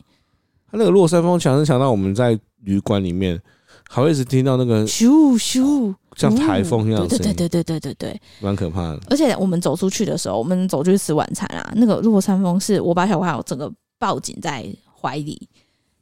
[0.72, 3.40] 它那个落山风强是强到我们在旅馆里面
[3.88, 7.35] 还会一直听到那个咻咻，像台风一样的声音。
[7.35, 9.01] 对对对对对对对，蛮可怕的。
[9.09, 14.64] 而且我们走出去的时候，我们走出去吃晚餐啊，那个落山风是我把小朋友整个抱紧在
[15.01, 15.48] 怀里。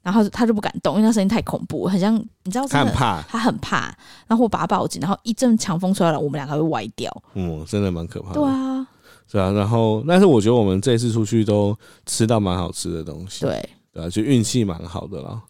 [0.03, 3.93] 然后他就不敢动，因为那声音太恐怖，很像你知道他很怕，他很怕。
[4.29, 7.13] 然后我把他抱紧，然后一阵强风吹来了，我们两个会歪掉。
[7.35, 8.35] 嗯，真的蛮可怕的。
[8.35, 8.87] 对啊，
[9.27, 9.51] 是啊。
[9.51, 13.45] 然后，但是我觉得我们这次出去都吃到蛮好吃的东西。
[13.45, 15.43] 对，对啊，就运气蛮好的啦。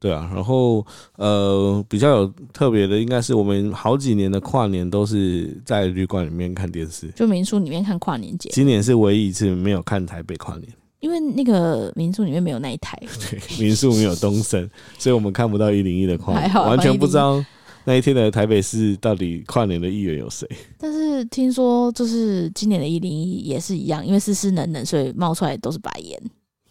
[0.00, 0.84] 对啊，然后
[1.16, 8.48] 呃，比较有特别的，应该是我们好几年的跨年都是在旅馆里面看电视，就民宿里面看跨年节。
[8.52, 10.68] 今年是唯一一次没有看台北跨年。
[11.00, 17.44] 因为那个民宿里面没有那一台， 对，民宿没有东森， 所以我们看不到一零一的跨年，完全不知道
[17.84, 20.48] 那一天的台北市到底跨年的议员有谁。
[20.76, 26.20] 但是听说就是今年的一零一也是一样，因为湿湿冷冷，所以冒出来都是白烟，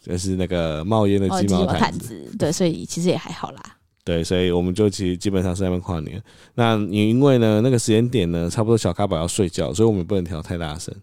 [0.08, 2.32] 就是那个冒烟的鸡毛毯子。
[2.40, 3.62] 对，所以其实也还好啦。
[4.04, 6.22] 对，所以我们就其实基本上是在那边跨年。
[6.56, 10.94] 那你因为呢那个时间点呢，差不多小咖宝要睡觉，所以我们不能调太大声，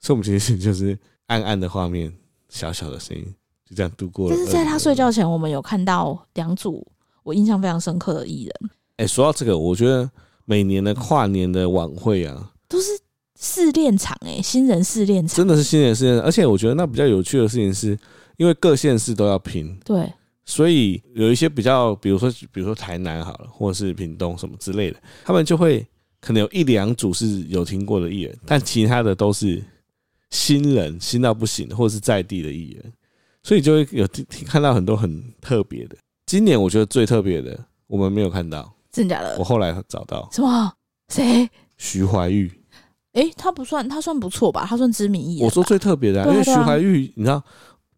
[0.00, 2.12] 所以我们其实就是暗暗的画面。
[2.52, 3.24] 小小的声音
[3.64, 4.34] 就这样度过了。
[4.36, 6.84] 但是在他睡觉前，我们有看到两组
[7.22, 8.52] 我印象非常深刻的艺人。
[8.96, 10.10] 哎、欸，说到这个，我觉得
[10.46, 12.88] 每年的跨年的晚会啊，都是
[13.38, 16.20] 试炼场哎，新人试炼场，真的是新人试炼。
[16.22, 17.96] 而且我觉得那比较有趣的事情是，
[18.40, 20.10] 因为各县市都要拼，对，
[20.46, 25.86] 所以有一些比较，比如说，比如说台南好了，或者是屏东什么之类的，他们就会
[26.20, 29.62] 可能有一两组是有听过的艺人，但其他的都是。
[30.32, 32.92] 新人新到不行，或者是在地的艺人，
[33.42, 34.06] 所以就会有
[34.46, 35.96] 看到很多很特别的。
[36.24, 39.36] 今年我觉得最特别的，我们没有看到，真的假的？
[39.40, 40.72] 我后来找到什么？
[41.08, 41.50] 谁？
[41.78, 42.48] 徐怀钰。
[43.14, 44.64] 哎、欸，他不算，他算不错吧？
[44.64, 45.44] 他算知名艺人。
[45.44, 47.42] 我说最特别的、啊，因为徐怀钰，你知道，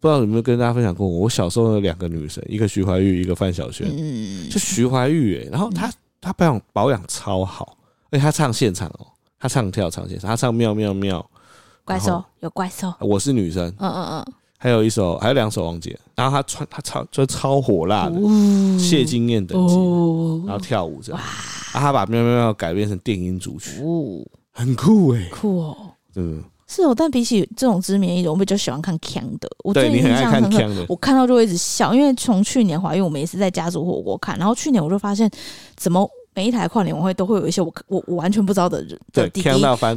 [0.02, 1.06] 不知道有没有跟大家分享过？
[1.06, 3.86] 我小时候有两个女神，一个徐怀钰，一个范晓萱。
[3.86, 5.88] 嗯嗯，就徐怀钰，哎，然后她
[6.20, 7.76] 她保养保养超好，
[8.10, 9.06] 而且她唱现场哦，
[9.38, 11.24] 她唱跳唱现场，她唱妙妙妙。
[11.84, 18.20] 怪兽有怪兽，我是女生，嗯嗯嗯，还有一首，还有两首王杰，然后她穿她超就超火辣的
[18.76, 19.74] 谢金燕等级，
[20.48, 21.20] 然后跳舞这样，
[21.72, 23.80] 然后他把喵喵喵改编成电音主曲，
[24.50, 25.76] 很酷诶，酷哦，
[26.16, 35.30] 嗯，是哦，但比起这种知名艺人，我比较喜欢看 Kang 的，我对你很爱看锵的，我看到就会一直笑，因为从去年怀孕，我们也是在家族火锅看，然后去年我就发现
[35.76, 36.08] 怎么。
[36.34, 39.50] 每一台跨年晚会都会有一些我我我完全不知道的人的弟弟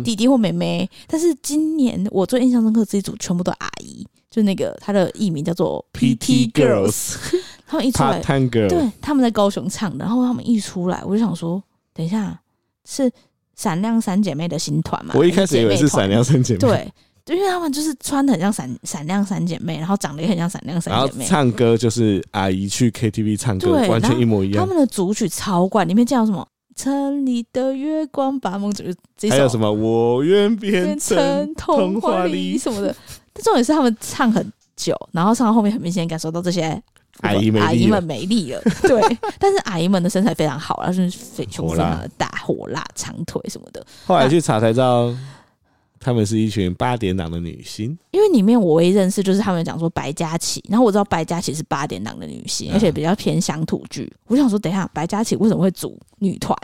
[0.04, 7.16] 弟弟或妹妹，但是今年我最印象深刻的这一组全部都阿姨，就那个他的艺名叫做 PT Girls，
[7.66, 8.22] 他们一出来，
[8.68, 12.38] 对，他们在高雄唱，然后他们一出来，我就想说，等一下
[12.84, 13.10] 是
[13.56, 15.14] 闪亮三姐妹的新团嘛？
[15.18, 16.92] 我一开始以为是闪亮三姐妹，对。
[17.28, 21.26] 因为他们就是穿的很像闪闪亮三姐妹，然后长得也很像闪亮三姐妹。
[21.26, 24.64] 然后唱歌就是阿姨去 KTV 唱歌，完全一模一样。
[24.64, 28.86] 他们的主曲超怪，里面叫什么城里的月光把梦就
[29.18, 32.96] 这首，还有什么我愿变成童话里什么的。
[33.34, 36.80] 但重点是他们唱很久，然后唱到后面很明显感受到这些
[37.22, 38.62] 阿姨阿姨们没力了。
[38.84, 43.86] 对，但是阿姨们的身材非常好，然后就是非常的大，火辣长腿什么的。
[44.06, 45.16] 后来去查才知道。
[45.98, 54.12] 他们是一群八点档的女星，因为里面我唯一认识就是他们讲说白嘉琪，然后我知道白嘉琪是八点档的女星，而且比较偏乡土剧。
[54.28, 56.56] 我想说，等一下白嘉琪为什么会组女团？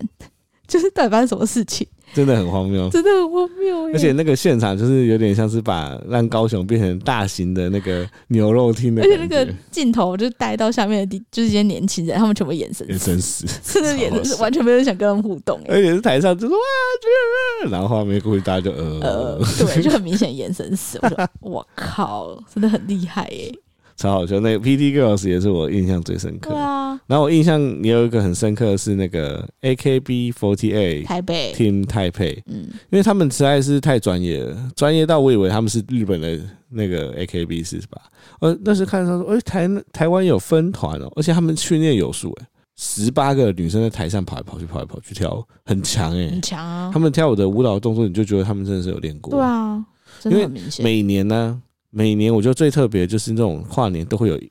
[0.72, 1.86] 就是到底发生什么事情？
[2.14, 3.86] 真的很荒谬，真的很荒谬。
[3.88, 15.62] 而且那个现场就是有点像是把让高雄变成大型的那个牛肉厅的，而且那个镜头就带到下面的，就是一些年轻人，他们全部眼神眼神死， 真的眼神是完全没有人想跟他们互动。
[15.68, 21.00] 而且是台上就说哇，然后画面过去大家就呃呃，对，就很明显眼神死。
[21.02, 23.54] 我说我靠，真的很厉害耶。
[24.02, 26.50] 超好笑，那个 PT Girls 也是我印象最深刻。
[26.50, 38.02] 对啊，然后我印象也有一个很深刻的是那个 AKB48 台北 Team 台北，嗯，因为他们实在是太专业了，专业到我以为他们是日本的那个 AKB 是吧？
[38.40, 46.90] 呃，那时看他说，哎、欸，台台湾有分团哦，而且他们训练有素，哎，十八个女生在台上跑来跑去，跑来跑去跳，很强哎，很强啊！
[46.92, 49.32] 他们跳舞的舞蹈动作，你就觉得他们真的是有练过。
[49.32, 49.86] 对啊，
[50.20, 50.84] 真的很明显。
[50.84, 51.62] 每年呢。
[51.92, 54.42] 每年我觉得最特别就是那种跨年都会有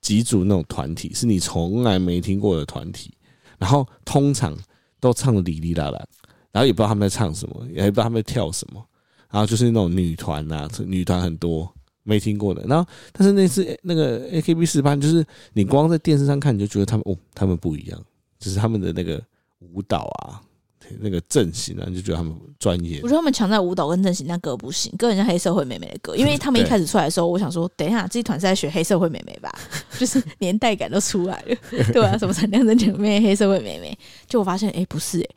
[0.00, 3.14] 几组那种团体，是你从来没听过的团体，
[3.56, 4.54] 然后通常
[5.00, 6.04] 都唱的哩哩啦啦，
[6.50, 8.84] 然后也不知道他们在唱什么，也不知道他们在跳什么，
[9.30, 18.04] 然后就是那种女团啊，女团很多没听过的，然后但是那次那个 AKB48，就是你光在电视上看你就觉得他们哦，他们不一样，
[18.40, 19.22] 就是他们的那个
[19.60, 20.42] 舞蹈啊。
[21.00, 23.00] 那个阵型啊，就觉得他们专业。
[23.02, 26.16] 我觉得他们强在舞蹈跟阵型，但歌不行，跟人家黑社会妹妹的歌。
[26.16, 29.52] 因为他们一开始出来的时候，我想说，等一下这一团是在学黑社会妹妹吧，
[29.98, 31.56] 就是年代感都出来了，
[31.92, 33.96] 对啊，什么闪亮真姐妹黑社会妹妹，
[34.28, 35.34] 就我发现，哎、欸，不是、欸，哎，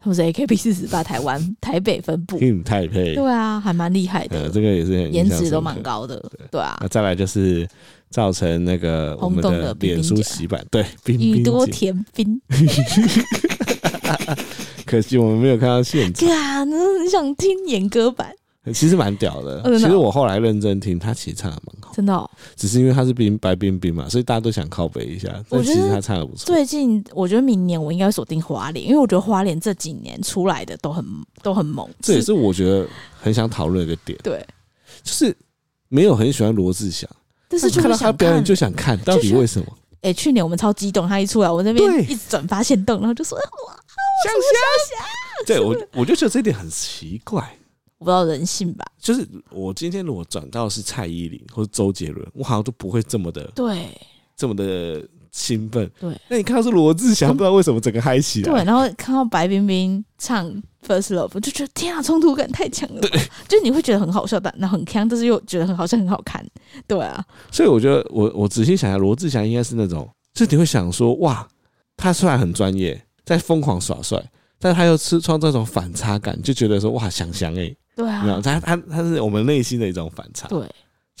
[0.00, 6.78] 他们是 AKB48 台湾 台北分部，台北，对啊，还蛮厉害的，这个也是颜值都蛮高的，对啊。
[6.80, 7.68] 那再来就是
[8.10, 12.40] 造成那个我们的脸书洗版，对，宇多田冰。
[14.90, 16.26] 可惜我们没有看到现场。
[16.26, 18.34] 对啊，那你想听演歌版？
[18.74, 19.62] 其实蛮屌的。
[19.78, 21.92] 其实我后来认真听，他其实唱的蛮好。
[21.94, 25.28] 真的，只是因为他是冰白冰冰嘛，所以大家都想靠北一下。
[25.48, 26.44] 但其实他唱的不错。
[26.44, 31.04] 最近我觉得明年我应该锁定花莲，因为我觉得花莲这几年出来的都很
[31.40, 31.88] 都很猛。
[32.02, 32.86] 这也是我觉得
[33.20, 34.18] 很想讨论一个点。
[34.24, 34.44] 对，
[35.04, 35.34] 就是
[35.88, 37.08] 没有很喜欢罗志祥，
[37.48, 39.66] 但是看到他表演就想看，到底为什么？
[40.02, 43.76] 哎，去年我们超激动，他一出来，我那边一直转发现动，然后就说哇。
[44.22, 47.40] 香香，对我我就觉得这一点很奇怪，
[47.96, 48.84] 我不知道人性吧。
[48.98, 53.98] 就是我今天如果转到是蔡依林或者周杰伦，我好像都不会这么的对，
[54.36, 55.90] 这么的兴奋。
[56.00, 58.52] 对，那你看到是罗志祥，不知道为什么整个嗨起来。
[58.52, 60.46] 对，然后看到白冰冰唱
[60.86, 63.00] 《First Love》，就觉得天啊，冲突感太强了。
[63.00, 63.10] 对，
[63.48, 66.44] 就你会觉得很好笑，但那很锵，但是又觉得很好笑，很好看。
[66.86, 71.46] 对啊，所以我觉得我我仔细想一下，罗志祥应该是那种，就你会想说，哇，
[71.96, 73.00] 他虽然很专业。
[73.22, 74.20] 在疯狂耍帅，
[74.58, 80.58] 但他又吃创造这种反差感，就觉得说哇，想想哎，对啊，他他他是我们内心的一种反差，对。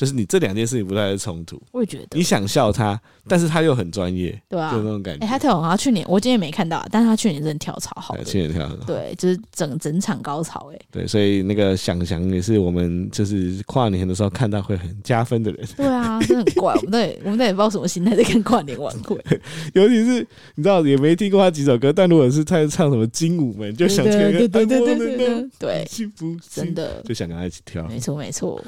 [0.00, 5.22] 就是你这两件事情不太冲突，我也觉得你想笑他，但是他又很专业，对啊，就那种感觉。
[5.22, 19.22] 哎、欸，他跳，他去年我今天没看到，但是他去年真的跳槽好，去年跳槽，对，就是整整场高潮，哎，对，所以那个想想也是我们就是跨年的时候看到会很加分的人，对啊，真的很怪，我们对，我们那也不知道什么心态在看跨年晚会，
[19.74, 28.58] 尤其是你知道也没听过他几首歌，但如果是他唱什么精舞门，就想听，对对对对对对，对，幸福真的就想跟他一起跳，没错没错。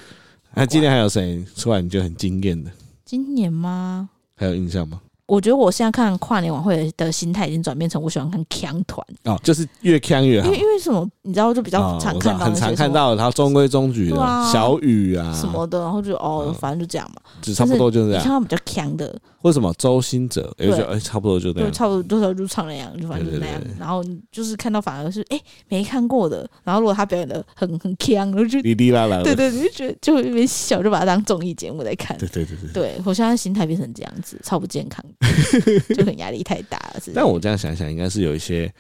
[0.55, 2.71] 那、啊、今年还有谁出来你觉得很惊艳的？
[3.05, 4.11] 今年吗？
[4.37, 5.01] 还有印象吗？
[5.33, 10.47] 我觉得我现在看跨年晚会的心态已经转变成我喜欢看锵团哦，就是越锵越好。
[10.47, 11.09] 因为因为什么？
[11.23, 18.23] 你知道，就比较常看到、哦、很常看到，然后中规中矩的、啊、小雨啊什么的，然后就哦，反正就这样嘛，就差不多就是这样。
[18.23, 23.59] 你看到比较强的，或什么周兴哲，哎、欸，差不多就这样，差不多多少就唱那样，就反正就那样。
[23.79, 32.19] 然后就是看到反而是哎、欸、没看过的，然后如果他表演的很很强，然后就滴滴啦啦，对对，你，就觉得就会有点小，就把它当综艺节目在看。
[32.19, 35.03] 对对对对，对我现在心态变成这样子，超不健康，
[35.95, 37.01] 就很压力太大了。
[37.15, 38.73] 但我这样想想，应该是有一些。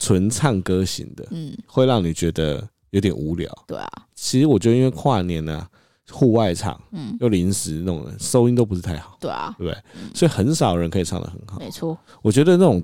[0.00, 3.48] 纯唱歌型的，嗯，会让你觉得有点无聊。
[3.64, 5.70] 对啊，其实我觉得因为跨年呢、啊，
[6.10, 9.16] 户外场，嗯，又临时那种收音都不是太好。
[9.20, 9.82] 对啊，对不对？
[10.12, 11.60] 所以很少人可以唱的很好。
[11.60, 12.82] 没错，我觉得那种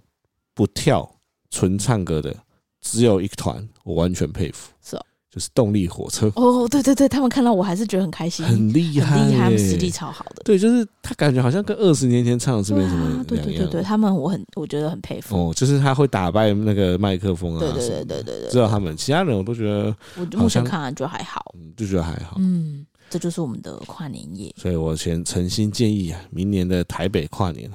[0.55, 1.07] 不跳
[1.51, 2.35] 纯唱歌的，
[2.81, 4.71] 只有一团，我完全佩服。
[4.81, 10.43] 是哦，就是动力火车哦，对对对，他们看到我还是觉得很开心，很厉害，厉害，他们实力超好的。
[10.45, 13.24] 对，就是他感觉好像跟二十年前唱的是没什么两样。
[13.24, 15.37] 对对对对，他们我很我觉得很佩服。
[15.37, 22.37] 哦，就是他会打败那个麦克风啊，对对对对对，知道他们，其他人我都觉得，我目前看来就还好，就觉得还好。
[22.41, 24.53] 嗯，这就是我们的跨年夜。
[24.57, 27.70] 所以我先诚心建议啊，明年的台北跨年，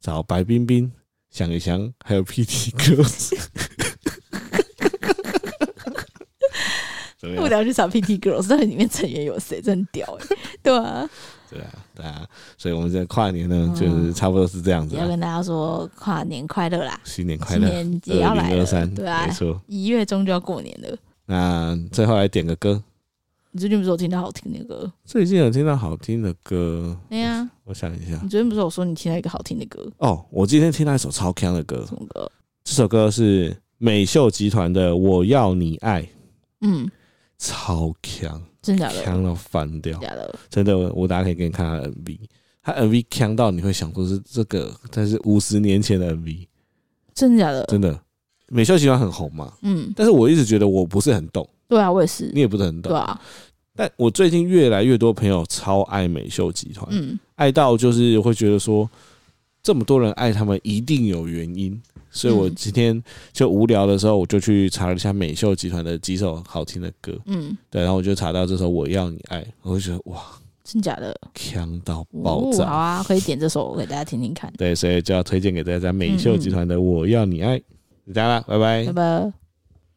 [0.00, 0.90] 找白冰冰、
[1.28, 2.70] 想一想，还有 PT
[7.20, 9.60] 不了去找 PT Girls，到底里面成员有谁？
[9.60, 10.36] 真屌哎！
[10.62, 11.10] 对啊，
[11.50, 11.66] 对啊，
[11.96, 12.24] 对啊，
[12.56, 14.94] 所以我们在跨年呢，就是差不多是这样子。
[14.94, 18.64] 要跟大家说跨年快乐啦，新年快乐，新年也要来了。
[18.94, 20.96] 对啊，没错，一月中就要过年了。
[21.26, 22.80] 那最后来点个歌，
[23.50, 24.92] 你最近不是有听到好听的歌？
[25.04, 26.96] 最近有听到好听的歌？
[27.10, 29.90] 对呀，我想一下，你昨天不是有说你听到一个好听的歌？
[29.98, 32.30] 哦，我今天听到一首超强的歌，什么歌？
[32.62, 36.02] 这首歌是美秀集团的《我要你爱》。
[36.60, 36.88] 嗯。
[37.38, 38.88] 超强，真的？
[39.02, 39.98] 强到翻掉，
[40.50, 42.18] 真的，我大家可以给你看他的 MV，
[42.62, 46.46] 他 MV 强到你会想说是这个，但是五十年前的 MV，
[47.14, 47.64] 真的假的？
[47.66, 47.98] 真的，
[48.48, 53.20] 美秀集团很红嘛，嗯，但是我一直觉得我不是很懂，对啊，我也是，你也不是很懂，对啊，
[53.76, 58.90] 但我最近越来越多朋友超爱美秀集团，嗯，爱到就是会觉得说，
[59.62, 61.80] 这么多人爱他们一定有原因。
[62.18, 63.00] 所以我今天
[63.32, 70.20] 就无聊的时候，我就去查了一下美秀集团的几首好听的歌，嗯，对，然后我就查到这首《我要你爱》，我就觉得哇，
[70.64, 74.52] 真假的，强到爆炸，好啊，可以点这首给大家听听看。
[74.58, 77.56] 对，所以就要推荐给大家美秀集团的《我要你爱》，
[78.06, 79.47] 就这样啦，拜拜，拜拜。